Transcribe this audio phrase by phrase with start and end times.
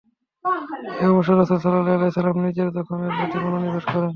[1.01, 4.09] এই অবসরে রাসূল সাল্লাল্লাহু আলাইহি ওয়াসাল্লাম নিজের জখমের প্রতি মনোনিবেশ করেন।